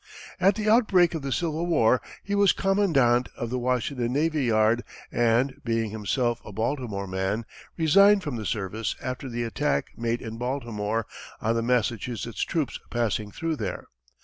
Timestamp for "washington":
3.59-4.11